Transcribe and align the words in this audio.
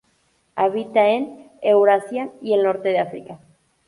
Habita 0.55 1.09
en 1.09 1.51
Eurasia 1.61 2.31
y 2.41 2.53
el 2.53 2.63
norte 2.63 2.89
de 2.89 2.97
África. 2.97 3.39